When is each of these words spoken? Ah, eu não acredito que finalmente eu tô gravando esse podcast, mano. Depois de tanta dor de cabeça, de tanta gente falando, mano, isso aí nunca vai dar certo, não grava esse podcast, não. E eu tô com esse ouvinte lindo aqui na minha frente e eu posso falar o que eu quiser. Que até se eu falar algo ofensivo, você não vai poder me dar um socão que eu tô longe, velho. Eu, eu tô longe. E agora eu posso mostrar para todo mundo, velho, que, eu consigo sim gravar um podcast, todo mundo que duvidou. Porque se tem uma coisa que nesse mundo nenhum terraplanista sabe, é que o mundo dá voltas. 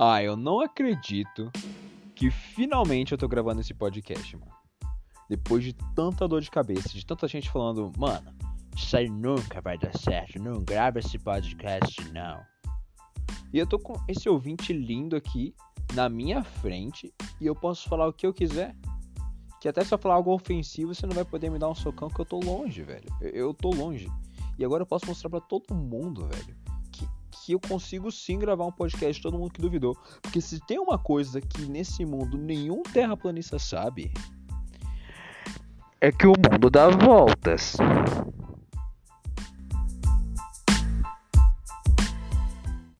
Ah, 0.00 0.22
eu 0.22 0.36
não 0.36 0.60
acredito 0.60 1.50
que 2.14 2.30
finalmente 2.30 3.10
eu 3.10 3.18
tô 3.18 3.26
gravando 3.26 3.60
esse 3.60 3.74
podcast, 3.74 4.36
mano. 4.36 4.52
Depois 5.28 5.64
de 5.64 5.72
tanta 5.72 6.28
dor 6.28 6.40
de 6.40 6.48
cabeça, 6.48 6.90
de 6.90 7.04
tanta 7.04 7.26
gente 7.26 7.50
falando, 7.50 7.90
mano, 7.98 8.32
isso 8.76 8.96
aí 8.96 9.10
nunca 9.10 9.60
vai 9.60 9.76
dar 9.76 9.92
certo, 9.98 10.40
não 10.40 10.62
grava 10.62 11.00
esse 11.00 11.18
podcast, 11.18 12.00
não. 12.12 12.40
E 13.52 13.58
eu 13.58 13.66
tô 13.66 13.76
com 13.76 13.94
esse 14.06 14.28
ouvinte 14.28 14.72
lindo 14.72 15.16
aqui 15.16 15.52
na 15.92 16.08
minha 16.08 16.44
frente 16.44 17.12
e 17.40 17.46
eu 17.46 17.56
posso 17.56 17.88
falar 17.88 18.06
o 18.06 18.12
que 18.12 18.24
eu 18.24 18.32
quiser. 18.32 18.76
Que 19.60 19.68
até 19.68 19.82
se 19.82 19.92
eu 19.92 19.98
falar 19.98 20.14
algo 20.14 20.32
ofensivo, 20.32 20.94
você 20.94 21.08
não 21.08 21.14
vai 21.14 21.24
poder 21.24 21.50
me 21.50 21.58
dar 21.58 21.68
um 21.68 21.74
socão 21.74 22.08
que 22.08 22.20
eu 22.20 22.24
tô 22.24 22.38
longe, 22.38 22.84
velho. 22.84 23.12
Eu, 23.20 23.30
eu 23.30 23.54
tô 23.54 23.70
longe. 23.70 24.08
E 24.56 24.64
agora 24.64 24.82
eu 24.82 24.86
posso 24.86 25.06
mostrar 25.06 25.28
para 25.28 25.40
todo 25.40 25.74
mundo, 25.74 26.24
velho, 26.28 26.56
que, 27.48 27.54
eu 27.54 27.60
consigo 27.60 28.12
sim 28.12 28.38
gravar 28.38 28.66
um 28.66 28.72
podcast, 28.72 29.22
todo 29.22 29.38
mundo 29.38 29.50
que 29.50 29.60
duvidou. 29.60 29.96
Porque 30.20 30.38
se 30.38 30.60
tem 30.60 30.78
uma 30.78 30.98
coisa 30.98 31.40
que 31.40 31.62
nesse 31.62 32.04
mundo 32.04 32.36
nenhum 32.36 32.82
terraplanista 32.82 33.58
sabe, 33.58 34.12
é 35.98 36.12
que 36.12 36.26
o 36.26 36.34
mundo 36.34 36.68
dá 36.68 36.90
voltas. 36.90 37.76